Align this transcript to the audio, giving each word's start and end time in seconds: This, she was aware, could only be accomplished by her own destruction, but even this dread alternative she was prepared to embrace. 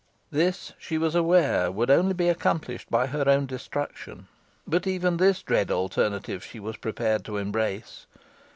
This, 0.31 0.73
she 0.79 0.97
was 0.97 1.13
aware, 1.13 1.71
could 1.71 1.91
only 1.91 2.15
be 2.15 2.27
accomplished 2.27 2.89
by 2.89 3.05
her 3.05 3.29
own 3.29 3.45
destruction, 3.45 4.27
but 4.65 4.87
even 4.87 5.17
this 5.17 5.43
dread 5.43 5.69
alternative 5.69 6.43
she 6.43 6.59
was 6.59 6.75
prepared 6.77 7.23
to 7.25 7.37
embrace. 7.37 8.07